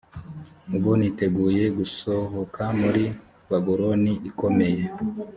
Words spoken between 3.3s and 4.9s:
babuloni ikomeye